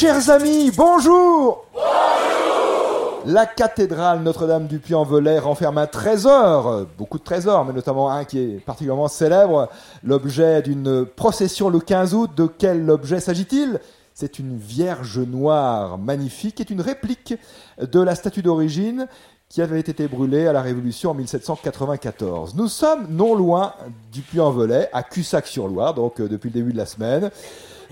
Chers 0.00 0.30
amis, 0.30 0.70
bonjour 0.70 1.66
Bonjour 1.74 3.22
La 3.26 3.46
cathédrale 3.46 4.22
Notre-Dame 4.22 4.68
du 4.68 4.78
Puy-en-Velay 4.78 5.40
renferme 5.40 5.78
un 5.78 5.88
trésor, 5.88 6.86
beaucoup 6.96 7.18
de 7.18 7.24
trésors, 7.24 7.64
mais 7.64 7.72
notamment 7.72 8.08
un 8.08 8.24
qui 8.24 8.38
est 8.38 8.64
particulièrement 8.64 9.08
célèbre, 9.08 9.68
l'objet 10.04 10.62
d'une 10.62 11.04
procession 11.04 11.68
le 11.68 11.80
15 11.80 12.14
août. 12.14 12.30
De 12.36 12.46
quel 12.46 12.88
objet 12.88 13.18
s'agit-il? 13.18 13.80
C'est 14.14 14.38
une 14.38 14.56
Vierge 14.56 15.18
noire 15.18 15.98
magnifique, 15.98 16.60
est 16.60 16.70
une 16.70 16.80
réplique 16.80 17.34
de 17.80 17.98
la 18.00 18.14
statue 18.14 18.42
d'origine 18.42 19.08
qui 19.48 19.62
avait 19.62 19.80
été 19.80 20.06
brûlée 20.06 20.46
à 20.46 20.52
la 20.52 20.62
Révolution 20.62 21.10
en 21.10 21.14
1794. 21.14 22.54
Nous 22.54 22.68
sommes 22.68 23.08
non 23.10 23.34
loin 23.34 23.74
du 24.12 24.20
Puy-en-Velay, 24.20 24.90
à 24.92 25.02
Cussac-sur-Loire, 25.02 25.94
donc 25.94 26.20
euh, 26.20 26.28
depuis 26.28 26.50
le 26.50 26.54
début 26.54 26.72
de 26.72 26.78
la 26.78 26.86
semaine. 26.86 27.32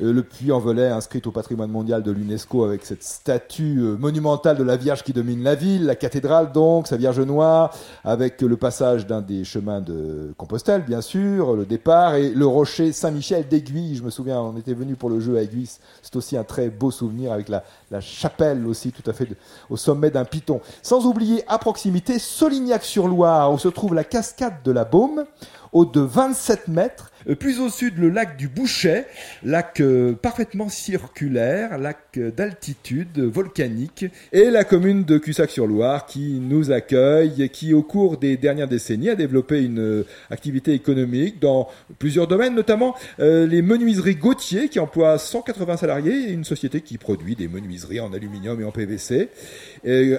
Euh, 0.03 0.13
le 0.13 0.23
Puy-en-Velay 0.23 0.89
inscrit 0.89 1.23
au 1.25 1.31
patrimoine 1.31 1.71
mondial 1.71 2.03
de 2.03 2.11
l'UNESCO 2.11 2.65
avec 2.65 2.85
cette 2.85 3.03
statue 3.03 3.79
euh, 3.79 3.97
monumentale 3.97 4.59
de 4.59 4.63
la 4.63 4.77
Vierge 4.77 5.03
qui 5.03 5.15
domine 5.15 5.43
la 5.43 5.55
ville, 5.55 5.87
la 5.87 5.97
cathédrale 5.97 6.53
donc, 6.53 6.87
sa 6.87 6.97
Vierge 6.97 7.21
noire, 7.21 7.75
avec 8.05 8.43
le 8.43 8.57
passage 8.57 9.07
d'un 9.07 9.23
des 9.23 9.45
chemins 9.45 9.81
de 9.81 10.35
Compostelle, 10.37 10.83
bien 10.83 11.01
sûr, 11.01 11.55
le 11.55 11.65
départ, 11.65 12.15
et 12.17 12.31
le 12.31 12.47
rocher 12.47 12.93
Saint-Michel 12.93 13.49
d'Aiguille. 13.49 13.97
Je 13.97 14.03
me 14.03 14.11
souviens, 14.11 14.41
on 14.41 14.57
était 14.59 14.75
venu 14.75 14.97
pour 14.97 15.09
le 15.09 15.19
jeu 15.19 15.39
à 15.39 15.43
Aiguille. 15.43 15.71
C'est 16.03 16.17
aussi 16.17 16.37
un 16.37 16.45
très 16.45 16.69
beau 16.69 16.91
souvenir 16.91 17.33
avec 17.33 17.49
la, 17.49 17.63
chapelle 18.01 18.67
aussi, 18.67 18.93
tout 18.93 19.09
à 19.09 19.15
fait 19.15 19.29
au 19.71 19.77
sommet 19.77 20.11
d'un 20.11 20.25
piton. 20.25 20.61
Sans 20.83 21.07
oublier 21.07 21.43
à 21.49 21.59
proximité 21.59 22.19
Solignac-sur-Loire, 22.19 23.51
où 23.53 23.59
se 23.59 23.69
trouve 23.69 23.95
la 23.95 24.05
cascade 24.05 24.63
de 24.63 24.73
la 24.73 24.85
Baume, 24.85 25.25
de 25.85 26.01
27 26.01 26.69
mètres, 26.69 27.13
euh, 27.29 27.35
plus 27.35 27.61
au 27.61 27.69
sud, 27.69 27.99
le 27.99 28.09
lac 28.09 28.37
du 28.37 28.49
Bouchet, 28.49 29.07
lac 29.43 29.81
euh, 29.81 30.13
parfaitement 30.13 30.69
circulaire, 30.69 31.79
lac 31.79 31.99
euh, 32.17 32.31
d'altitude 32.31 33.19
volcanique, 33.19 34.07
et 34.33 34.51
la 34.51 34.65
commune 34.65 35.05
de 35.05 35.19
Cussac-sur-Loire 35.19 36.07
qui 36.07 36.39
nous 36.41 36.71
accueille 36.71 37.43
et 37.43 37.49
qui, 37.49 37.75
au 37.75 37.83
cours 37.83 38.17
des 38.17 38.37
dernières 38.37 38.69
décennies, 38.69 39.11
a 39.11 39.15
développé 39.15 39.63
une 39.63 40.05
activité 40.31 40.73
économique 40.73 41.41
dans 41.41 41.69
plusieurs 41.99 42.27
domaines, 42.27 42.55
notamment 42.55 42.95
les 43.19 43.63
menuiseries 43.63 44.17
Gauthier 44.17 44.69
qui 44.69 44.79
emploient 44.79 45.19
180 45.19 45.79
salariés 45.79 46.29
et 46.29 46.33
une 46.33 46.45
société 46.45 46.81
qui 46.81 46.99
produit 46.99 47.35
des 47.35 47.49
menuiseries 47.49 48.01
en 48.01 48.13
aluminium 48.13 48.61
et 48.61 48.65
en 48.65 48.71
PVC. 48.71 49.29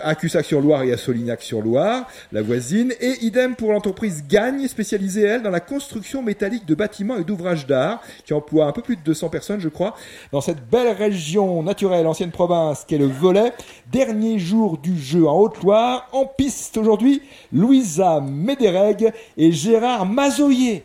à 0.04 0.16
Cussac-sur-Loire 0.16 0.84
et 0.84 0.94
à 0.94 0.98
Solignac-sur-Loire, 0.98 2.08
la 2.32 2.42
voisine, 2.42 2.94
et 3.00 3.26
idem 3.26 3.56
pour 3.56 3.72
l'entreprise 3.72 4.24
Gagne, 4.28 4.68
spécialisée, 4.68 5.24
elle, 5.24 5.47
dans 5.48 5.52
la 5.52 5.60
construction 5.62 6.22
métallique 6.22 6.66
de 6.66 6.76
bâtiments 6.76 7.16
et 7.16 7.24
d'ouvrages 7.24 7.66
d'art 7.66 8.02
qui 8.26 8.34
emploie 8.34 8.66
un 8.66 8.74
peu 8.74 8.82
plus 8.82 8.98
de 8.98 9.02
200 9.02 9.30
personnes, 9.30 9.62
je 9.62 9.70
crois, 9.70 9.96
dans 10.34 10.42
cette 10.42 10.70
belle 10.70 10.94
région 10.94 11.64
naturelle, 11.64 12.06
ancienne 12.06 12.32
province 12.32 12.84
qu'est 12.86 12.98
le 12.98 13.08
Volet. 13.08 13.54
Dernier 13.90 14.40
jour 14.40 14.78
du 14.78 15.00
jeu 15.00 15.26
en 15.26 15.40
Haute-Loire, 15.40 16.10
en 16.12 16.26
piste 16.26 16.76
aujourd'hui, 16.76 17.22
Louisa 17.54 18.20
Médérègue 18.20 19.14
et 19.38 19.54
Gérard 19.54 20.06
Mazoyer. 20.06 20.84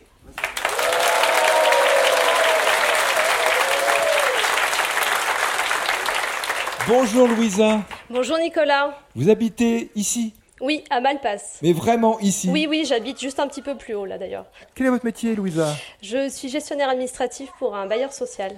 Bonjour 6.87 7.27
Louisa. 7.27 7.81
Bonjour 8.09 8.37
Nicolas. 8.37 8.97
Vous 9.13 9.29
habitez 9.29 9.91
ici? 9.95 10.33
Oui, 10.63 10.83
à 10.89 11.01
Malpasse. 11.01 11.59
Mais 11.61 11.73
vraiment 11.73 12.19
ici 12.21 12.49
Oui, 12.49 12.65
oui, 12.69 12.85
j'habite 12.87 13.19
juste 13.19 13.39
un 13.39 13.47
petit 13.47 13.61
peu 13.61 13.75
plus 13.75 13.93
haut 13.93 14.05
là 14.05 14.17
d'ailleurs. 14.17 14.45
Quel 14.73 14.87
est 14.87 14.89
votre 14.89 15.05
métier, 15.05 15.35
Louisa? 15.35 15.75
Je 16.01 16.29
suis 16.29 16.49
gestionnaire 16.49 16.89
administratif 16.89 17.49
pour 17.59 17.75
un 17.75 17.85
bailleur 17.85 18.13
social. 18.13 18.53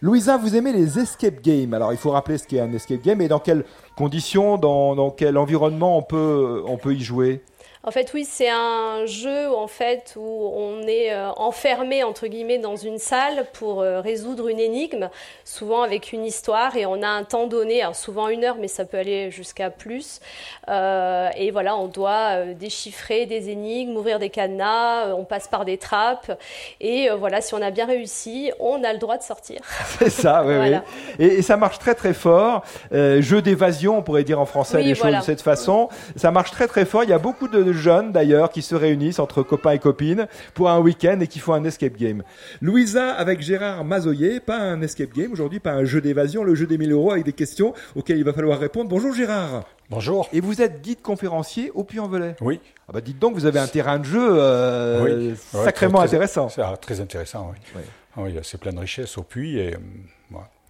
Louisa, 0.00 0.36
vous 0.38 0.56
aimez 0.56 0.72
les 0.72 0.98
escape 0.98 1.40
games. 1.42 1.74
Alors 1.74 1.92
il 1.92 1.98
faut 1.98 2.10
rappeler 2.10 2.38
ce 2.38 2.46
qu'est 2.46 2.60
un 2.60 2.72
escape 2.72 3.02
game 3.02 3.20
et 3.20 3.28
dans 3.28 3.38
quelles 3.38 3.64
conditions, 3.96 4.56
dans, 4.56 4.96
dans 4.96 5.10
quel 5.10 5.36
environnement 5.36 5.98
on 5.98 6.02
peut, 6.02 6.62
on 6.66 6.78
peut 6.78 6.94
y 6.94 7.00
jouer? 7.00 7.42
En 7.82 7.90
fait, 7.92 8.12
oui, 8.12 8.26
c'est 8.28 8.50
un 8.50 9.06
jeu 9.06 9.50
en 9.54 9.66
fait 9.66 10.12
où 10.16 10.52
on 10.54 10.82
est 10.82 11.14
euh, 11.14 11.30
enfermé 11.36 12.04
entre 12.04 12.26
guillemets 12.26 12.58
dans 12.58 12.76
une 12.76 12.98
salle 12.98 13.46
pour 13.54 13.80
euh, 13.80 14.02
résoudre 14.02 14.48
une 14.48 14.60
énigme, 14.60 15.08
souvent 15.46 15.80
avec 15.80 16.12
une 16.12 16.26
histoire 16.26 16.76
et 16.76 16.84
on 16.84 17.02
a 17.02 17.08
un 17.08 17.24
temps 17.24 17.46
donné, 17.46 17.80
alors 17.80 17.96
souvent 17.96 18.28
une 18.28 18.44
heure, 18.44 18.56
mais 18.60 18.68
ça 18.68 18.84
peut 18.84 18.98
aller 18.98 19.30
jusqu'à 19.30 19.70
plus. 19.70 20.20
Euh, 20.68 21.30
et 21.36 21.50
voilà, 21.50 21.74
on 21.74 21.86
doit 21.86 22.44
déchiffrer 22.54 23.24
des 23.24 23.48
énigmes, 23.48 23.96
ouvrir 23.96 24.18
des 24.18 24.28
cadenas, 24.28 25.14
on 25.14 25.24
passe 25.24 25.48
par 25.48 25.64
des 25.64 25.78
trappes 25.78 26.38
et 26.82 27.08
voilà, 27.18 27.40
si 27.40 27.54
on 27.54 27.62
a 27.62 27.70
bien 27.70 27.86
réussi, 27.86 28.52
on 28.60 28.84
a 28.84 28.92
le 28.92 28.98
droit 28.98 29.16
de 29.16 29.22
sortir. 29.22 29.62
C'est 29.98 30.10
ça, 30.10 30.44
oui, 30.44 30.54
oui. 30.58 30.76
Et, 31.18 31.40
ça 31.40 31.56
marche 31.56 31.78
très 31.78 31.94
très 31.94 32.12
fort. 32.12 32.62
jeu 32.92 33.40
d'évasion, 33.40 33.96
on 33.96 34.02
pourrait 34.02 34.24
dire 34.24 34.38
en 34.38 34.46
français 34.46 34.82
les 34.82 34.94
choses 34.94 35.16
de 35.16 35.22
cette 35.22 35.40
façon. 35.40 35.88
Ça 36.16 36.30
marche 36.30 36.50
très 36.50 36.68
très 36.68 36.84
fort. 36.84 37.04
Il 37.04 37.10
y 37.10 37.14
a 37.14 37.18
beaucoup 37.18 37.48
de 37.48 37.49
jeunes 37.72 38.12
d'ailleurs 38.12 38.50
qui 38.50 38.62
se 38.62 38.74
réunissent 38.74 39.18
entre 39.18 39.42
copains 39.42 39.72
et 39.72 39.78
copines 39.78 40.26
pour 40.54 40.70
un 40.70 40.78
week-end 40.80 41.18
et 41.20 41.26
qui 41.26 41.38
font 41.38 41.54
un 41.54 41.64
escape 41.64 41.96
game. 41.96 42.22
Louisa 42.60 43.12
avec 43.12 43.40
Gérard 43.40 43.84
Mazoyer, 43.84 44.40
pas 44.40 44.58
un 44.58 44.82
escape 44.82 45.12
game 45.12 45.32
aujourd'hui, 45.32 45.60
pas 45.60 45.72
un 45.72 45.84
jeu 45.84 46.00
d'évasion, 46.00 46.44
le 46.44 46.54
jeu 46.54 46.66
des 46.66 46.78
1000 46.78 46.92
euros 46.92 47.12
avec 47.12 47.24
des 47.24 47.32
questions 47.32 47.74
auxquelles 47.94 48.18
il 48.18 48.24
va 48.24 48.32
falloir 48.32 48.58
répondre. 48.58 48.88
Bonjour 48.88 49.12
Gérard. 49.14 49.64
Bonjour. 49.90 50.28
Et 50.32 50.40
vous 50.40 50.62
êtes 50.62 50.82
guide 50.82 51.02
conférencier 51.02 51.72
au 51.74 51.82
Puy-en-Velay 51.82 52.36
Oui. 52.40 52.60
Ah 52.88 52.92
bah 52.92 53.00
dites 53.00 53.18
donc, 53.18 53.34
vous 53.34 53.46
avez 53.46 53.58
un 53.58 53.66
terrain 53.66 53.98
de 53.98 54.04
jeu 54.04 54.28
euh, 54.38 55.34
sacrément 55.36 56.00
intéressant. 56.00 56.48
C'est 56.48 56.62
très 56.80 57.00
intéressant, 57.00 57.52
oui. 57.74 57.82
oui. 58.16 58.38
c'est 58.42 58.60
plein 58.60 58.72
de 58.72 58.78
richesses 58.78 59.18
au 59.18 59.22
Puy 59.22 59.58
et 59.58 59.74
euh, 59.74 59.78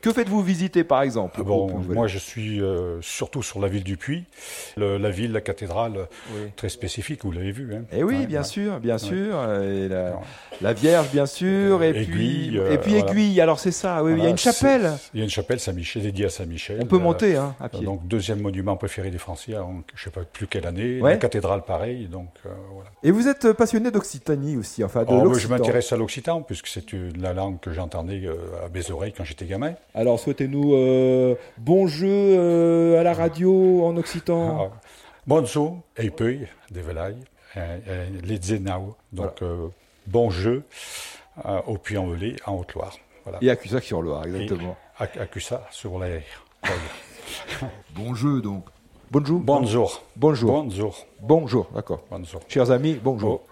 que 0.01 0.13
faites-vous 0.13 0.43
visiter 0.43 0.85
par 0.85 1.03
exemple 1.03 1.37
ah 1.41 1.45
bon, 1.45 1.69
Moi 1.89 2.07
je 2.07 2.19
suis 2.19 2.61
euh, 2.61 3.01
surtout 3.03 3.43
sur 3.43 3.61
la 3.61 3.69
ville 3.69 3.85
du 3.85 3.97
Puy, 3.97 4.25
la 4.77 5.11
ville, 5.11 5.33
la 5.33 5.41
cathédrale, 5.41 6.09
très 6.57 6.69
spécifique, 6.69 7.25
vous 7.25 7.33
l'avez 7.33 7.53
vu. 7.53 7.75
Hein. 7.75 7.83
Et 7.93 7.99
eh 7.99 8.03
oui, 8.03 8.27
bien 8.27 8.43
sûr, 8.43 8.81
bien 8.81 8.99
sûr. 8.99 9.37
Et 9.63 9.89
la, 9.89 10.73
Vierge, 10.73 11.11
bien 11.11 11.27
sûr, 11.27 11.83
et 11.83 11.93
puis, 11.93 12.57
et 12.57 12.79
puis 12.79 12.95
euh, 12.95 12.99
Aiguille. 13.01 13.41
Alors 13.41 13.59
c'est 13.59 13.73
ça, 13.73 14.03
oui, 14.03 14.15
il 14.17 14.23
y 14.23 14.27
a 14.27 14.31
une 14.31 14.39
chapelle. 14.39 14.93
Il 15.15 15.19
y 15.19 15.21
a 15.21 15.25
une 15.25 15.31
chapelle 15.31 15.61
Saint-Michel, 15.61 16.03
dédiée 16.03 16.27
à 16.27 16.31
Saint-Michel. 16.31 16.79
On 16.81 16.87
peut 16.87 16.99
monter 16.99 17.37
hein, 17.37 17.55
à 17.61 17.69
pied. 17.69 17.85
Donc 17.85 18.07
deuxième 18.07 18.41
monument 18.41 18.77
préféré 18.77 19.11
des 19.11 19.19
Français, 19.19 19.53
je 19.53 19.59
ne 19.59 19.83
sais 19.97 20.11
pas 20.11 20.23
plus 20.25 20.47
quelle 20.47 20.67
année. 20.67 21.01
La 21.01 21.17
cathédrale 21.17 21.63
pareil, 21.63 22.07
donc 22.07 22.29
euh, 22.47 22.51
voilà. 22.73 22.91
Et 23.03 23.11
vous 23.11 23.29
êtes 23.29 23.53
passionné 23.53 23.91
d'Occitanie 23.91 24.57
aussi, 24.57 24.85
enfin 24.85 25.05
de 25.05 25.11
oh, 25.11 25.35
Je 25.35 25.49
m'intéresse 25.49 25.93
à 25.93 25.97
l'Occitan, 25.97 26.43
puisque 26.43 26.69
c'est 26.69 26.85
la 27.19 27.33
langue 27.33 27.61
que 27.61 27.73
j'entendais 27.73 28.29
à 28.65 28.69
mes 28.69 28.91
oreilles 28.91 29.13
quand 29.17 29.25
j'étais 29.25 29.45
gamin. 29.45 29.75
Alors 29.95 30.21
souhaitez-nous 30.21 30.75
euh, 30.75 31.35
bon 31.59 31.87
jeu 31.87 32.09
euh, 32.09 33.01
à 33.01 33.03
la 33.03 33.13
radio 33.13 33.85
en 33.85 33.97
occitan. 33.97 34.71
Ah, 34.71 34.77
bon 35.27 35.45
jeu, 35.45 35.61
et 35.97 36.11
puis, 36.11 36.47
des 36.71 36.81
velailles, 36.83 37.19
les 37.57 38.41
Zenao. 38.41 38.97
Donc 39.13 39.43
bon 40.07 40.31
jeu 40.31 40.63
au 41.67 41.79
Puy-en-Velay, 41.79 42.37
en 42.47 42.55
Haute-Loire. 42.55 42.97
Voilà. 43.25 43.39
Et 43.43 43.51
à 43.51 43.57
Cussac-sur-Loire, 43.57 44.27
exactement. 44.27 44.77
à, 44.99 45.07
Cussac, 45.07 45.63
sur 45.71 45.99
l'air. 45.99 46.23
bon 47.95 48.15
jeu 48.15 48.41
donc. 48.41 48.65
Bonjour. 49.11 49.41
Bonjour. 49.41 50.03
Bonjour. 50.15 50.63
Bonjour. 50.63 51.07
Bonjour, 51.21 51.69
d'accord. 51.75 52.03
Bonjour. 52.11 52.41
Chers 52.47 52.71
amis, 52.71 52.95
bonjour. 53.03 53.43
Oh. 53.45 53.50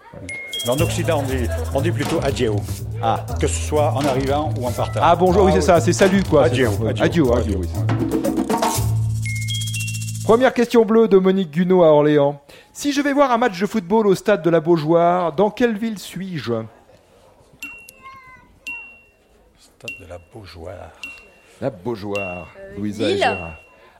En 0.67 0.79
Occident, 0.79 1.23
on 1.73 1.81
dit, 1.81 1.91
plutôt 1.91 2.19
adieu. 2.23 2.51
Ah. 3.01 3.25
Que 3.39 3.47
ce 3.47 3.67
soit 3.67 3.91
en 3.93 4.01
arrivant 4.01 4.53
ou 4.59 4.65
en 4.65 4.71
partant. 4.71 4.99
Ah 5.01 5.15
bonjour, 5.15 5.45
oui 5.45 5.51
c'est 5.53 5.61
ça, 5.61 5.79
c'est 5.79 5.93
salut 5.93 6.23
quoi. 6.23 6.45
Adieu. 6.45 6.69
Adieu. 6.99 7.23
adieu, 7.33 7.61
Première 10.23 10.53
question 10.53 10.85
bleue 10.85 11.07
de 11.07 11.17
Monique 11.17 11.51
Gunaud 11.51 11.83
à 11.83 11.87
Orléans. 11.87 12.41
Si 12.73 12.91
je 12.91 13.01
vais 13.01 13.13
voir 13.13 13.31
un 13.31 13.37
match 13.37 13.59
de 13.59 13.65
football 13.65 14.07
au 14.07 14.15
stade 14.15 14.41
de 14.41 14.49
la 14.49 14.59
Beaujoire, 14.59 15.33
dans 15.33 15.49
quelle 15.49 15.77
ville 15.77 15.97
suis-je? 15.97 16.53
Stade 19.59 19.91
de 20.01 20.05
la 20.07 20.19
Beaujoire. 20.33 20.91
La 21.61 21.69
Beaujoire, 21.69 22.47
euh, 22.59 22.77
Louisa 22.77 23.07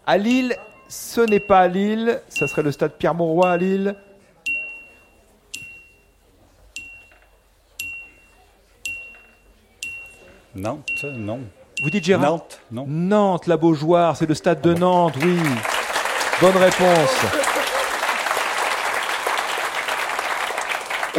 À 0.05 0.17
Lille, 0.17 0.55
ce 0.87 1.21
n'est 1.21 1.39
pas 1.39 1.59
à 1.59 1.67
Lille, 1.67 2.21
ça 2.29 2.47
serait 2.47 2.63
le 2.63 2.71
stade 2.71 2.93
Pierre-Mauroy 2.93 3.49
à 3.49 3.57
Lille. 3.57 3.95
Nantes, 10.55 11.05
non. 11.05 11.41
Vous 11.83 11.89
dites 11.89 12.03
Gérard 12.03 12.31
Nantes, 12.31 12.61
non. 12.71 12.85
Nantes, 12.87 13.47
la 13.47 13.55
Beaujoire, 13.55 14.17
c'est 14.17 14.27
le 14.27 14.33
stade 14.33 14.61
de 14.61 14.73
Nantes, 14.73 15.13
oui. 15.21 15.37
Bonne 16.41 16.57
réponse. 16.57 17.25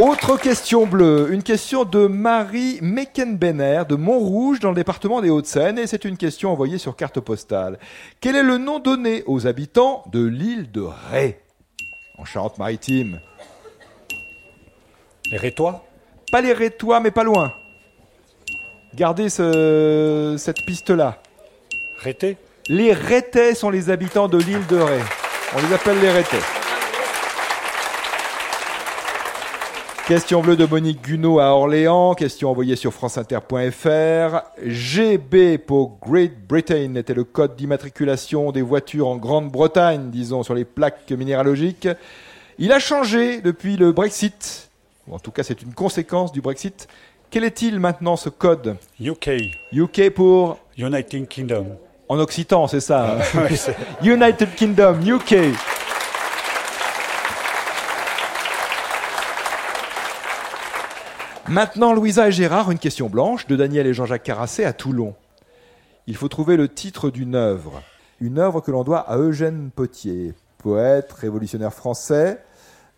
Autre 0.01 0.37
question 0.37 0.87
bleue, 0.87 1.33
une 1.33 1.43
question 1.43 1.85
de 1.85 2.07
Marie 2.07 2.79
Meckenbenner 2.81 3.83
de 3.89 3.97
Montrouge 3.97 4.59
dans 4.59 4.71
le 4.71 4.75
département 4.75 5.21
des 5.21 5.31
Hauts-de-Seine 5.31 5.79
et 5.79 5.87
c'est 5.87 6.05
une 6.05 6.17
question 6.17 6.51
envoyée 6.51 6.79
sur 6.79 6.97
carte 6.97 7.21
postale. 7.21 7.79
Quel 8.21 8.35
est 8.35 8.43
le 8.43 8.59
nom 8.59 8.79
donné 8.79 9.23
aux 9.27 9.47
habitants 9.47 10.05
de 10.11 10.25
l'île 10.25 10.71
de 10.73 10.87
Ré? 11.11 11.43
En 12.19 12.25
Charente-Maritime 12.25 13.21
Les 15.31 15.39
Rétois? 15.39 15.85
Pas 16.33 16.41
les 16.41 16.53
Rétois 16.53 17.01
mais 17.01 17.11
pas 17.11 17.25
loin. 17.25 17.53
Gardez 19.01 19.31
cette 19.31 20.67
piste-là. 20.67 21.23
Rété 22.01 22.37
Les 22.69 22.93
Rétais 22.93 23.55
sont 23.55 23.71
les 23.71 23.89
habitants 23.89 24.29
de 24.29 24.37
l'île 24.37 24.67
de 24.67 24.77
Ré. 24.77 24.99
On 25.57 25.67
les 25.67 25.75
appelle 25.75 25.99
les 26.03 26.11
Rétais. 26.11 26.37
Question 30.07 30.43
bleue 30.43 30.57
de 30.57 30.67
Monique 30.67 31.01
Gunaud 31.01 31.41
à 31.41 31.55
Orléans. 31.55 32.13
Question 32.13 32.51
envoyée 32.51 32.77
sur 32.77 32.93
franceinter.fr. 32.93 34.43
GB 34.67 35.57
pour 35.57 35.99
Great 36.03 36.47
Britain 36.47 36.95
était 36.97 37.15
le 37.15 37.25
code 37.25 37.57
d'immatriculation 37.57 38.53
des 38.53 38.61
voitures 38.61 39.09
en 39.09 39.17
Grande-Bretagne, 39.17 40.11
disons, 40.11 40.43
sur 40.43 40.53
les 40.53 40.67
plaques 40.67 41.11
minéralogiques. 41.11 41.89
Il 42.59 42.71
a 42.71 42.79
changé 42.79 43.41
depuis 43.41 43.79
le 43.79 43.93
Brexit. 43.93 44.69
En 45.11 45.19
tout 45.19 45.31
cas, 45.31 45.43
c'est 45.43 45.63
une 45.63 45.73
conséquence 45.73 46.33
du 46.33 46.43
Brexit. 46.43 46.87
Quel 47.31 47.45
est-il 47.45 47.79
maintenant 47.79 48.17
ce 48.17 48.29
code 48.29 48.77
UK. 49.01 49.31
UK 49.73 50.11
pour 50.11 50.59
United 50.77 51.29
Kingdom. 51.29 51.79
en 52.09 52.19
occitan, 52.19 52.67
c'est 52.67 52.81
ça. 52.81 53.19
hein 53.19 53.47
United 54.03 54.55
Kingdom, 54.57 55.01
UK. 55.07 55.37
Maintenant, 61.49 61.93
Louisa 61.93 62.29
et 62.29 62.33
Gérard, 62.33 62.71
une 62.71 62.79
question 62.79 63.09
blanche 63.09 63.47
de 63.47 63.57
Daniel 63.57 63.87
et 63.87 63.95
Jean-Jacques 63.95 64.23
Carassé 64.23 64.65
à 64.65 64.73
Toulon. 64.73 65.15
Il 66.07 66.17
faut 66.17 66.29
trouver 66.29 66.57
le 66.57 66.69
titre 66.69 67.11
d'une 67.11 67.35
œuvre. 67.35 67.83
Une 68.21 68.39
œuvre 68.39 68.61
que 68.61 68.71
l'on 68.71 68.85
doit 68.85 69.01
à 69.01 69.17
Eugène 69.17 69.71
Potier, 69.75 70.35
poète, 70.59 71.13
révolutionnaire 71.13 71.73
français. 71.73 72.39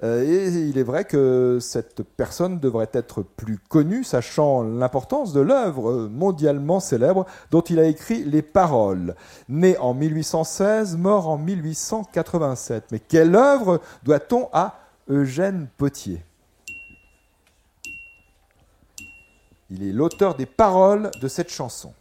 Euh, 0.03 0.25
et 0.25 0.49
il 0.49 0.79
est 0.79 0.83
vrai 0.83 1.05
que 1.05 1.59
cette 1.61 2.03
personne 2.03 2.59
devrait 2.59 2.91
être 2.93 3.23
plus 3.23 3.59
connue, 3.59 4.03
sachant 4.03 4.63
l'importance 4.63 5.33
de 5.33 5.41
l'œuvre 5.41 6.09
mondialement 6.09 6.81
célèbre 6.81 7.25
dont 7.51 7.61
il 7.61 7.79
a 7.79 7.85
écrit 7.85 8.25
les 8.25 8.43
paroles. 8.43 9.15
Né 9.49 9.79
en 9.79 9.95
1816, 9.95 10.97
mort 10.97 11.29
en 11.29 11.39
1887. 11.39 12.87
Mais 12.91 12.99
quelle 12.99 13.37
œuvre 13.37 13.81
doit-on 14.03 14.49
à 14.53 14.81
Eugène 15.09 15.69
Potier? 15.77 16.25
Il 19.71 19.89
est 19.89 19.93
l'auteur 19.93 20.35
des 20.35 20.47
paroles 20.47 21.11
de 21.21 21.29
cette 21.29 21.49
chanson. 21.49 21.95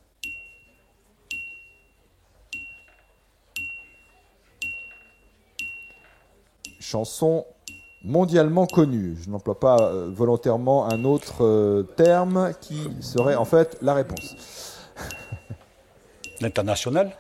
Chanson 6.80 7.45
mondialement 8.03 8.65
connue. 8.65 9.15
Je 9.24 9.30
n'emploie 9.30 9.59
pas 9.59 9.77
euh, 9.80 10.09
volontairement 10.13 10.89
un 10.89 11.03
autre 11.06 11.44
euh, 11.44 11.83
terme 11.83 12.51
qui 12.62 12.89
serait 13.00 13.36
en 13.36 13.45
fait 13.45 13.77
la 13.81 13.94
réponse. 13.94 14.36
L'international? 16.42 17.12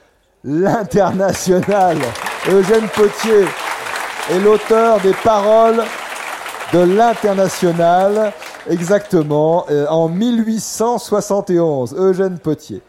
L'international. 0.43 1.97
Eugène 2.49 2.87
Potier 2.95 3.45
est 4.31 4.39
l'auteur 4.39 4.99
des 5.01 5.13
paroles 5.23 5.83
de 6.73 6.79
l'international, 6.79 8.33
exactement, 8.67 9.65
euh, 9.69 9.85
en 9.87 10.07
1871. 10.09 11.93
Eugène 11.95 12.39
Potier. 12.39 12.81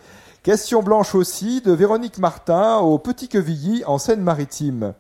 Question 0.43 0.83
blanche 0.83 1.15
aussi 1.15 1.61
de 1.61 1.73
Véronique 1.73 2.19
Martin 2.19 2.79
au 2.79 2.99
Petit 2.99 3.29
Quevilly 3.29 3.85
en 3.85 3.99
Seine-Maritime. 3.99 4.95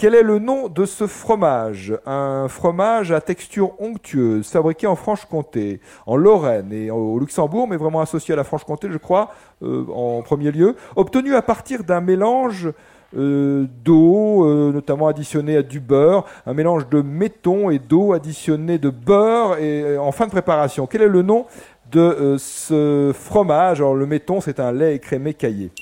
Quel 0.00 0.14
est 0.14 0.22
le 0.22 0.38
nom 0.38 0.68
de 0.68 0.84
ce 0.84 1.08
fromage? 1.08 1.92
Un 2.06 2.46
fromage 2.46 3.10
à 3.10 3.20
texture 3.20 3.72
onctueuse, 3.80 4.48
fabriqué 4.48 4.86
en 4.86 4.94
Franche-Comté, 4.94 5.80
en 6.06 6.14
Lorraine 6.14 6.72
et 6.72 6.88
au 6.88 7.18
Luxembourg, 7.18 7.66
mais 7.66 7.76
vraiment 7.76 8.00
associé 8.00 8.32
à 8.32 8.36
la 8.36 8.44
Franche-Comté, 8.44 8.86
je 8.92 8.98
crois, 8.98 9.30
euh, 9.64 9.84
en 9.92 10.22
premier 10.22 10.52
lieu, 10.52 10.76
obtenu 10.94 11.34
à 11.34 11.42
partir 11.42 11.82
d'un 11.82 12.00
mélange 12.00 12.70
euh, 13.16 13.66
d'eau, 13.84 14.46
euh, 14.46 14.70
notamment 14.70 15.08
additionné 15.08 15.56
à 15.56 15.64
du 15.64 15.80
beurre, 15.80 16.24
un 16.46 16.54
mélange 16.54 16.88
de 16.88 17.02
méton 17.02 17.68
et 17.70 17.80
d'eau 17.80 18.12
additionné 18.12 18.78
de 18.78 18.90
beurre 18.90 19.58
et 19.58 19.98
en 19.98 20.12
fin 20.12 20.26
de 20.26 20.30
préparation. 20.30 20.86
Quel 20.86 21.02
est 21.02 21.08
le 21.08 21.22
nom 21.22 21.46
de 21.90 22.36
ce 22.38 23.10
fromage? 23.12 23.80
Alors 23.80 23.96
le 23.96 24.06
méton, 24.06 24.40
c'est 24.40 24.60
un 24.60 24.70
lait 24.70 24.94
écrémé 24.94 25.34
caillé. 25.34 25.72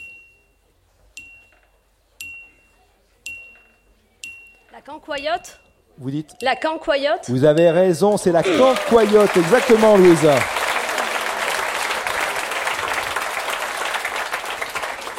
Cancoyote 4.86 5.58
Vous 5.98 6.12
dites 6.12 6.36
La 6.42 6.54
cancoyote 6.54 7.28
Vous 7.28 7.44
avez 7.44 7.72
raison, 7.72 8.16
c'est 8.16 8.30
la 8.30 8.44
cancoyote, 8.44 9.36
exactement, 9.36 9.96
Louisa. 9.96 10.36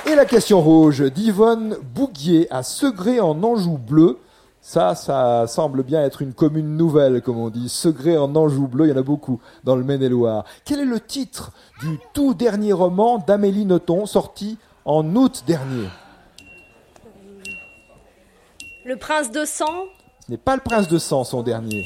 Et 0.05 0.15
la 0.15 0.23
question 0.23 0.61
rouge 0.61 1.01
d'Yvonne 1.11 1.75
Bouguier 1.93 2.47
à 2.49 2.63
Segré 2.63 3.19
en 3.19 3.43
Anjou 3.43 3.77
bleu. 3.77 4.19
Ça, 4.61 4.95
ça 4.95 5.47
semble 5.47 5.83
bien 5.83 6.01
être 6.01 6.21
une 6.21 6.33
commune 6.33 6.77
nouvelle, 6.77 7.21
comme 7.21 7.37
on 7.37 7.49
dit. 7.49 7.67
Segré 7.67 8.17
en 8.17 8.33
Anjou 8.37 8.69
bleu, 8.69 8.85
il 8.85 8.91
y 8.91 8.93
en 8.93 8.97
a 8.97 9.03
beaucoup 9.03 9.41
dans 9.65 9.75
le 9.75 9.83
Maine-et-Loire. 9.83 10.45
Quel 10.63 10.79
est 10.79 10.85
le 10.85 11.01
titre 11.01 11.51
du 11.81 11.99
tout 12.13 12.33
dernier 12.33 12.71
roman 12.71 13.17
d'Amélie 13.17 13.65
Nothomb, 13.65 14.05
sorti 14.05 14.57
en 14.85 15.13
août 15.17 15.43
dernier? 15.45 15.89
Le 18.87 18.95
prince 18.95 19.31
de 19.31 19.43
sang 19.45 19.85
Ce 20.25 20.31
n'est 20.31 20.37
pas 20.37 20.55
le 20.55 20.61
prince 20.61 20.87
de 20.87 20.97
sang, 20.97 21.23
son 21.23 21.43
dernier. 21.43 21.85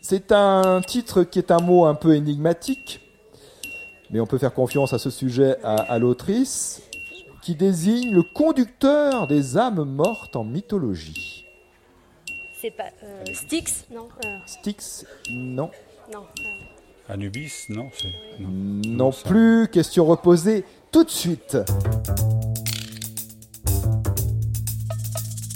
C'est 0.00 0.32
un 0.32 0.80
titre 0.80 1.22
qui 1.22 1.38
est 1.38 1.50
un 1.50 1.58
mot 1.60 1.84
un 1.84 1.94
peu 1.94 2.14
énigmatique, 2.16 3.00
mais 4.10 4.20
on 4.20 4.26
peut 4.26 4.38
faire 4.38 4.54
confiance 4.54 4.92
à 4.92 4.98
ce 4.98 5.10
sujet 5.10 5.56
à, 5.62 5.74
à 5.76 5.98
l'autrice, 5.98 6.82
qui 7.42 7.54
désigne 7.54 8.12
le 8.14 8.22
conducteur 8.22 9.26
des 9.26 9.56
âmes 9.56 9.84
mortes 9.84 10.36
en 10.36 10.44
mythologie. 10.44 11.46
C'est 12.60 12.70
pas. 12.72 12.90
euh, 13.02 13.24
Styx 13.32 13.86
Non. 13.90 14.08
euh, 14.24 14.36
Styx, 14.46 15.06
non. 15.30 15.70
non. 16.12 16.26
euh, 16.40 16.42
Anubis, 17.10 17.66
non. 17.68 17.90
c'est- 17.92 18.08
non. 18.38 18.48
Non 18.86 19.12
ça- 19.12 19.28
plus. 19.28 19.68
Question 19.72 20.04
reposée 20.04 20.64
tout 20.92 21.02
de 21.04 21.10
suite. 21.10 21.56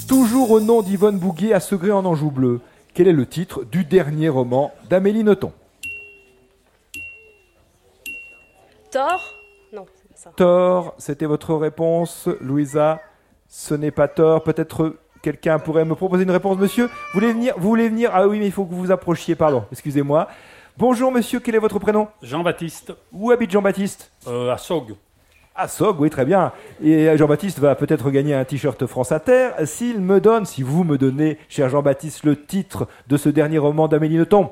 Toujours 0.08 0.50
au 0.50 0.60
nom 0.60 0.82
d'Yvonne 0.82 1.18
Bouguet 1.18 1.52
à 1.52 1.60
Segré 1.60 1.92
en 1.92 2.04
Anjou 2.04 2.30
bleu. 2.30 2.60
Quel 2.92 3.08
est 3.08 3.12
le 3.12 3.26
titre 3.26 3.64
du 3.64 3.84
dernier 3.84 4.28
roman 4.28 4.72
d'Amélie 4.88 5.24
Nothomb? 5.24 5.52
Thor? 8.90 9.34
Non, 9.72 9.86
c'est 9.94 10.08
pas 10.08 10.16
ça. 10.16 10.30
Thor, 10.36 10.94
c'était 10.98 11.26
votre 11.26 11.54
réponse, 11.54 12.28
Louisa. 12.40 13.00
Ce 13.48 13.74
n'est 13.74 13.90
pas 13.90 14.06
Thor. 14.08 14.42
Peut-être 14.44 14.96
quelqu'un 15.22 15.58
pourrait 15.58 15.84
me 15.84 15.94
proposer 15.94 16.22
une 16.24 16.30
réponse, 16.30 16.58
monsieur. 16.58 16.86
Vous 16.86 17.20
voulez 17.20 17.32
venir 17.32 17.54
Vous 17.56 17.68
voulez 17.68 17.88
venir? 17.88 18.10
Ah 18.12 18.26
oui, 18.28 18.38
mais 18.38 18.46
il 18.46 18.52
faut 18.52 18.64
que 18.64 18.70
vous 18.72 18.80
vous 18.80 18.92
approchiez. 18.92 19.34
Pardon. 19.34 19.64
Excusez-moi. 19.72 20.28
Bonjour, 20.76 21.12
monsieur. 21.12 21.40
Quel 21.40 21.54
est 21.54 21.58
votre 21.58 21.78
prénom? 21.78 22.08
Jean-Baptiste, 22.22 22.92
Où 23.12 23.30
habite 23.30 23.50
Jean-Baptiste? 23.50 24.10
Euh, 24.26 24.52
à 24.52 24.58
Sog. 24.58 24.94
Ah, 25.54 25.68
Sog, 25.68 26.00
oui, 26.00 26.10
très 26.10 26.24
bien. 26.24 26.52
Et 26.82 27.16
Jean-Baptiste 27.16 27.60
va 27.60 27.76
peut-être 27.76 28.10
gagner 28.10 28.34
un 28.34 28.44
t-shirt 28.44 28.84
France 28.86 29.12
Inter 29.12 29.50
s'il 29.66 30.00
me 30.00 30.20
donne, 30.20 30.46
si 30.46 30.62
vous 30.62 30.82
me 30.82 30.98
donnez, 30.98 31.38
cher 31.48 31.68
Jean-Baptiste, 31.68 32.24
le 32.24 32.44
titre 32.44 32.88
de 33.06 33.16
ce 33.16 33.28
dernier 33.28 33.58
roman 33.58 33.86
d'Amélie 33.86 34.16
Nothomb. 34.16 34.50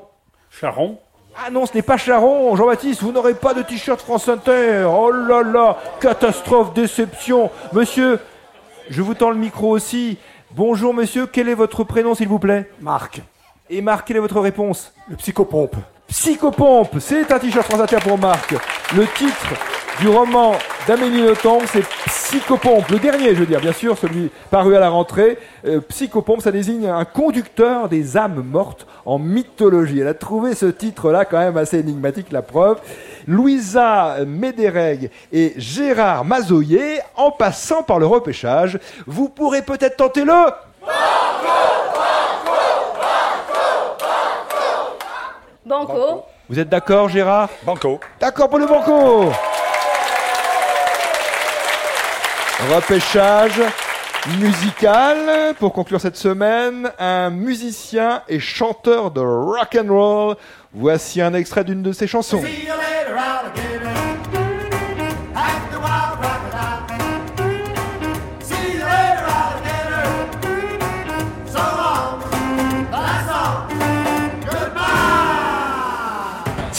Charon, 0.49 0.99
Ah 1.35 1.49
non, 1.49 1.65
ce 1.65 1.73
n'est 1.73 1.81
pas 1.81 1.97
Charon, 1.97 2.55
Jean-Baptiste, 2.55 3.01
vous 3.01 3.11
n'aurez 3.11 3.33
pas 3.33 3.53
de 3.53 3.61
t-shirt 3.63 3.99
France 3.99 4.29
Inter. 4.29 4.85
Oh 4.87 5.11
là 5.11 5.43
là, 5.43 5.77
catastrophe, 5.99 6.73
déception. 6.73 7.51
Monsieur, 7.73 8.19
je 8.89 9.01
vous 9.01 9.13
tends 9.13 9.31
le 9.31 9.35
micro 9.37 9.71
aussi. 9.71 10.17
Bonjour 10.51 10.93
monsieur, 10.93 11.25
quel 11.27 11.49
est 11.49 11.53
votre 11.55 11.83
prénom 11.83 12.15
s'il 12.15 12.29
vous 12.29 12.39
plaît? 12.39 12.69
Marc, 12.79 13.21
Et 13.69 13.81
Marc, 13.81 14.07
quelle 14.07 14.17
est 14.17 14.21
votre 14.21 14.39
réponse? 14.39 14.93
Le 15.09 15.17
psychopompe. 15.17 15.75
Psychopompe, 16.07 16.97
c'est 16.99 17.31
un 17.31 17.39
t-shirt 17.39 17.65
France 17.65 17.81
Inter 17.81 17.97
pour 18.03 18.17
Marc. 18.17 18.53
Le 18.95 19.05
titre 19.17 19.53
du 19.99 20.07
roman 20.07 20.53
d'Amélie 20.87 21.21
Nothomb, 21.21 21.61
c'est 21.71 21.83
Psychopompe. 22.07 22.89
Le 22.89 22.99
dernier, 22.99 23.29
je 23.29 23.39
veux 23.39 23.45
dire, 23.45 23.59
bien 23.59 23.73
sûr, 23.73 23.97
celui 23.97 24.29
paru 24.49 24.75
à 24.75 24.79
la 24.79 24.89
rentrée. 24.89 25.37
Euh, 25.65 25.79
Psychopompe, 25.81 26.41
ça 26.41 26.51
désigne 26.51 26.87
un 26.87 27.05
conducteur 27.05 27.89
des 27.89 28.17
âmes 28.17 28.43
mortes 28.43 28.87
en 29.05 29.17
mythologie. 29.19 29.99
Elle 29.99 30.07
a 30.07 30.13
trouvé 30.13 30.55
ce 30.55 30.65
titre-là 30.65 31.25
quand 31.25 31.39
même 31.39 31.57
assez 31.57 31.79
énigmatique, 31.79 32.31
la 32.31 32.41
preuve. 32.41 32.79
Louisa 33.27 34.17
Médérègue 34.25 35.09
et 35.31 35.53
Gérard 35.57 36.25
Mazoyer, 36.25 36.99
en 37.15 37.31
passant 37.31 37.83
par 37.83 37.99
le 37.99 38.05
repêchage, 38.05 38.79
vous 39.07 39.29
pourrez 39.29 39.61
peut-être 39.61 39.97
tenter 39.97 40.25
le... 40.25 40.33
Banco. 45.73 46.25
Vous 46.49 46.59
êtes 46.59 46.69
d'accord, 46.69 47.09
Gérard 47.09 47.49
Banco. 47.63 47.99
D'accord 48.19 48.47
pour 48.49 48.59
le 48.59 48.67
banco 48.67 49.31
Repêchage. 52.71 53.59
musical 54.39 55.53
pour 55.59 55.73
conclure 55.73 55.99
cette 55.99 56.15
semaine, 56.15 56.91
un 56.99 57.29
musicien 57.29 58.21
et 58.29 58.39
chanteur 58.39 59.11
de 59.11 59.19
rock 59.19 59.75
and 59.77 59.91
roll. 59.91 60.35
Voici 60.73 61.21
un 61.21 61.33
extrait 61.33 61.63
d'une 61.63 61.81
de 61.81 61.91
ses 61.91 62.07
chansons. 62.07 62.41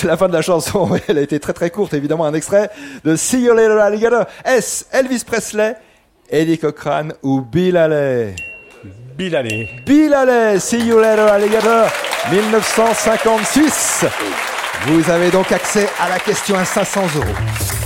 C'est 0.04 0.08
la 0.08 0.18
fin 0.18 0.28
de 0.28 0.34
la 0.34 0.42
chanson. 0.42 0.87
oui, 0.90 0.99
Elle 1.08 1.16
a 1.16 1.23
été 1.23 1.40
très 1.40 1.54
très 1.54 1.70
courte, 1.70 1.94
évidemment. 1.94 2.26
Un 2.26 2.34
extrait 2.34 2.68
de 3.04 3.16
See 3.16 3.40
You 3.40 3.54
Later 3.54 3.80
Alligator. 3.80 4.26
Est-ce 4.44 4.84
Elvis 4.92 5.25
Presley, 5.26 5.76
Eddie 6.28 6.58
Cochran 6.58 7.08
ou 7.23 7.40
Bill 7.40 7.75
Haley? 7.78 8.37
Bill 9.16 9.34
Haley. 9.34 9.70
Bill 9.87 10.12
Haley, 10.12 10.61
See 10.61 10.84
You 10.84 10.99
Later 11.00 11.23
Alligator, 11.23 11.88
1956. 12.30 14.04
Vous 14.88 15.11
avez 15.11 15.30
donc 15.30 15.50
accès 15.50 15.88
à 15.99 16.11
la 16.11 16.18
question 16.18 16.58
à 16.58 16.66
500 16.66 17.00
euros. 17.16 17.25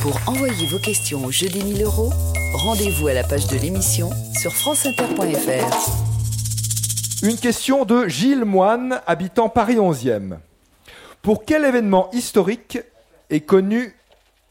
Pour 0.02 0.18
envoyer 0.26 0.66
vos 0.66 0.80
questions 0.80 1.24
au 1.24 1.30
jeu 1.30 1.46
des 1.46 1.62
1000 1.62 1.84
euros, 1.84 2.12
rendez-vous 2.52 3.06
à 3.06 3.14
la 3.14 3.22
page 3.22 3.46
de 3.46 3.58
l'émission 3.58 4.10
sur 4.36 4.52
franceinter.fr. 4.52 5.88
Une 7.22 7.36
question 7.36 7.84
de 7.84 8.08
Gilles 8.08 8.44
Moine, 8.44 9.00
habitant 9.06 9.48
Paris 9.48 9.76
11e. 9.76 10.38
Pour 11.28 11.44
quel 11.44 11.66
événement 11.66 12.10
historique 12.12 12.78
est 13.28 13.42
connu 13.42 13.94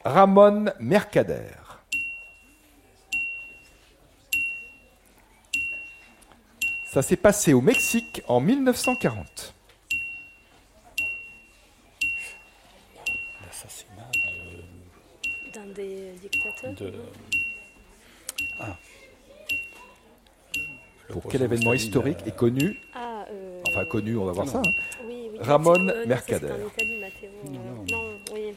Ramon 0.05 0.65
Mercader? 0.79 1.49
Ça 6.93 7.01
s'est 7.01 7.17
passé 7.17 7.53
au 7.53 7.61
Mexique 7.61 8.21
en 8.27 8.39
1940. 8.41 9.55
L'assassinat 13.43 14.11
D'un 15.55 15.73
des 15.73 16.11
dictateurs. 16.21 16.73
de. 16.75 16.93
Ah. 18.59 18.77
Pour 21.09 21.27
quel 21.27 21.41
événement 21.41 21.73
historique 21.73 22.19
euh, 22.21 22.27
est 22.27 22.35
connu, 22.35 22.79
Ah, 22.93 23.25
euh, 23.31 23.63
enfin 23.67 23.85
connu, 23.85 24.15
on 24.15 24.25
va 24.25 24.31
voir 24.31 24.47
ça, 24.47 24.59
hein. 24.59 24.71
Ramon 25.39 25.71
Matteo- 25.79 25.89
euh, 25.95 26.01
non, 26.03 26.07
Mercader. 26.07 26.47
Italie, 26.75 26.99
Matteo. 26.99 27.29
euh, 27.45 27.49
Non, 27.91 28.19
oui. 28.33 28.53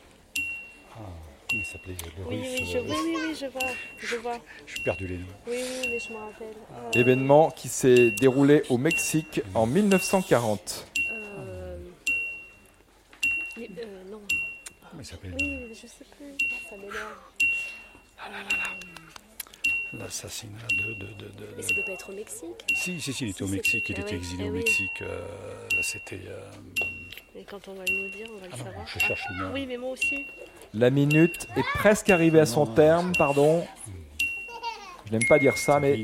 Il 1.53 1.65
s'appelait 1.65 1.95
le 2.17 2.25
Oui, 2.29 2.37
russe 2.37 2.47
oui, 2.61 2.67
je, 2.71 2.79
euh, 2.79 2.83
oui, 2.83 2.97
oui, 3.07 3.17
oui, 3.29 3.35
je 3.41 3.47
vois, 3.47 3.61
je 3.99 4.17
vois. 4.17 4.39
Je 4.67 4.73
suis 4.75 4.83
perdu 4.85 5.09
les 5.09 5.19
noms. 5.19 5.25
Oui, 5.49 5.57
oui, 5.57 5.89
mais 5.91 5.99
je 5.99 6.13
me 6.13 6.17
rappelle. 6.19 6.55
Euh, 6.73 6.91
événement 7.01 7.51
qui 7.51 7.67
s'est 7.69 8.13
déroulé 8.13 8.63
au 8.69 8.79
Mexique 8.79 9.43
en 9.55 9.67
1940. 9.67 10.87
euh, 11.11 11.77
mais, 13.57 13.69
euh, 13.79 14.05
non, 14.13 14.21
Comment 14.91 15.03
il 15.03 15.05
s'appelle? 15.05 15.35
Oui, 15.41 15.59
mais 15.69 15.75
je 15.75 15.87
sais 15.89 16.05
plus. 16.17 16.37
Ah, 16.41 16.55
Ça 16.71 16.77
m'énerve. 16.77 17.19
L'assassinat 19.99 20.53
de. 20.71 20.95
de, 20.95 21.07
de, 21.15 21.25
de- 21.25 21.55
Mais 21.57 21.63
ça 21.63 21.75
peut 21.75 21.83
pas 21.83 21.93
être 21.93 22.11
au 22.11 22.15
Mexique. 22.15 22.47
Si, 22.75 23.01
si, 23.01 23.13
si, 23.13 23.25
il 23.25 23.31
était 23.31 23.43
au 23.43 23.49
Mexique. 23.49 23.89
Il 23.89 23.99
était 23.99 24.05
ah 24.13 24.15
exilé 24.15 24.45
eh 24.45 24.49
au 24.49 24.53
oui. 24.53 24.59
Mexique. 24.59 25.03
euh, 25.03 25.27
C'était. 25.83 26.21
euh, 26.29 26.41
Et 27.37 27.43
quand 27.45 27.67
on 27.69 27.75
va 27.75 27.85
nous 27.91 28.09
dire, 28.11 28.29
on 28.33 28.39
va 28.41 28.47
le 28.47 28.53
Ah 28.53 28.57
non, 28.59 28.65
savoir. 28.65 28.87
je 28.87 28.99
cherche 29.01 29.25
le 29.31 29.45
nom. 29.45 29.53
Oui, 29.53 29.67
mais 29.67 29.77
moi 29.77 29.91
aussi. 29.91 30.27
La 30.75 30.91
minute 30.91 31.49
est 31.57 31.65
presque 31.75 32.09
arrivée 32.11 32.39
à 32.41 32.47
son 32.47 32.67
terme, 32.67 33.13
pardon. 33.19 33.67
Je 35.07 35.11
n'aime 35.13 35.27
pas 35.29 35.41
dire 35.41 35.59
ça, 35.59 35.81
mais 35.81 35.97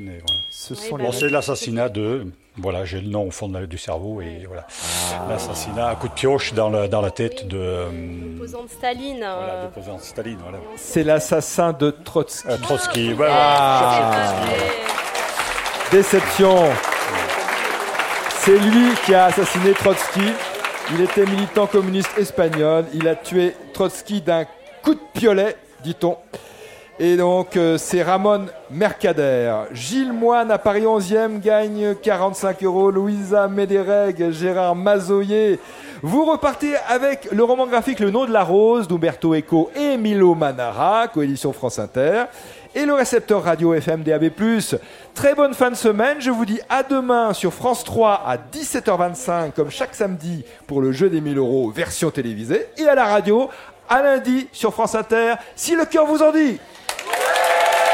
ce 0.50 0.74
Oui, 0.74 0.80
sont 0.80 0.96
bah 0.96 1.02
les... 1.04 1.10
Bon, 1.10 1.12
c'est 1.12 1.28
l'assassinat 1.28 1.88
de. 1.88 2.32
Voilà, 2.58 2.84
j'ai 2.86 3.00
le 3.02 3.08
nom 3.08 3.26
au 3.26 3.30
fond 3.30 3.48
de 3.48 3.58
la- 3.58 3.66
du 3.66 3.76
cerveau 3.76 4.22
et 4.22 4.44
voilà. 4.46 4.66
L'assassinat 5.28 5.88
à 5.88 5.94
coup 5.94 6.08
de 6.08 6.14
pioche 6.14 6.54
dans 6.54 6.70
la, 6.70 6.88
dans 6.88 7.02
la 7.02 7.10
tête 7.10 7.40
Oui. 7.42 7.48
de. 7.48 7.58
euh, 7.58 7.86
L'opposant 8.32 8.62
de 8.64 8.68
Staline. 8.70 9.18
voilà, 9.18 9.52
euh, 9.52 9.62
l'opposant 9.64 9.96
de 9.96 10.00
Staline, 10.02 10.38
voilà. 10.42 10.58
C'est 10.76 11.02
l'assassin 11.04 11.72
de 11.75 11.90
Trotsky. 11.90 12.48
Euh, 12.48 12.56
Trotsky, 12.58 13.12
ouais, 13.12 13.26
Ah. 13.30 14.32
vrai. 14.46 14.56
Déception. 15.92 16.64
C'est 18.38 18.58
lui 18.58 18.94
qui 19.04 19.14
a 19.14 19.26
assassiné 19.26 19.72
Trotsky. 19.72 20.32
Il 20.92 21.00
était 21.00 21.26
militant 21.26 21.66
communiste 21.66 22.16
espagnol. 22.16 22.84
Il 22.94 23.06
a 23.08 23.16
tué 23.16 23.54
Trotsky 23.75 24.20
d'un 24.20 24.44
coup 24.82 24.94
de 24.94 25.00
piolet, 25.12 25.56
dit-on. 25.82 26.16
Et 26.98 27.18
donc, 27.18 27.58
euh, 27.58 27.76
c'est 27.76 28.02
Ramon 28.02 28.46
Mercader. 28.70 29.54
Gilles 29.72 30.14
Moine 30.14 30.50
à 30.50 30.56
Paris 30.56 30.84
11e 30.84 31.40
gagne 31.40 31.94
45 31.94 32.62
euros. 32.62 32.90
Louisa 32.90 33.48
Médérègue, 33.48 34.30
Gérard 34.30 34.74
Mazoyer. 34.74 35.60
Vous 36.00 36.24
repartez 36.24 36.74
avec 36.88 37.28
le 37.30 37.44
roman 37.44 37.66
graphique 37.66 38.00
Le 38.00 38.10
nom 38.10 38.24
de 38.24 38.32
la 38.32 38.44
rose 38.44 38.88
d'Umberto 38.88 39.34
Eco 39.34 39.70
et 39.76 39.98
Milo 39.98 40.34
Manara, 40.34 41.08
coédition 41.08 41.52
France 41.52 41.78
Inter. 41.78 42.24
Et 42.74 42.86
le 42.86 42.94
récepteur 42.94 43.42
radio 43.42 43.74
FM 43.74 44.02
DAB+. 44.02 44.30
Très 45.14 45.34
bonne 45.34 45.52
fin 45.52 45.70
de 45.70 45.76
semaine. 45.76 46.16
Je 46.20 46.30
vous 46.30 46.46
dis 46.46 46.60
à 46.70 46.82
demain 46.82 47.34
sur 47.34 47.52
France 47.52 47.84
3 47.84 48.22
à 48.26 48.38
17h25, 48.38 49.52
comme 49.52 49.70
chaque 49.70 49.94
samedi, 49.94 50.46
pour 50.66 50.80
le 50.80 50.92
jeu 50.92 51.10
des 51.10 51.20
1000 51.20 51.36
euros 51.36 51.70
version 51.70 52.10
télévisée. 52.10 52.68
Et 52.78 52.88
à 52.88 52.94
la 52.94 53.04
radio, 53.04 53.50
à 53.86 54.02
lundi 54.02 54.48
sur 54.50 54.72
France 54.72 54.94
Inter, 54.94 55.34
si 55.54 55.76
le 55.76 55.84
cœur 55.84 56.06
vous 56.06 56.22
en 56.22 56.32
dit. 56.32 56.58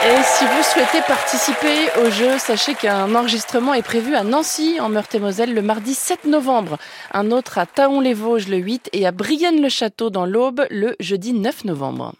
Et 0.05 0.23
si 0.25 0.45
vous 0.45 0.63
souhaitez 0.65 1.01
participer 1.07 1.89
au 2.05 2.11
jeu, 2.11 2.37
sachez 2.37 2.75
qu'un 2.75 3.15
enregistrement 3.15 3.73
est 3.73 3.83
prévu 3.83 4.17
à 4.17 4.25
Nancy, 4.25 4.81
en 4.81 4.89
Meurthe-et-Moselle, 4.89 5.55
le 5.55 5.63
mardi 5.63 5.95
7 5.95 6.25
novembre. 6.25 6.77
Un 7.13 7.31
autre 7.31 7.59
à 7.59 7.67
Taon-les-Vosges 7.67 8.49
le 8.49 8.57
8 8.57 8.91
et 8.93 9.07
à 9.07 9.13
Brienne-le-Château 9.13 10.11
dans 10.11 10.27
l'Aube 10.27 10.67
le 10.71 10.97
jeudi 10.99 11.35
9 11.35 11.67
novembre. 11.67 12.11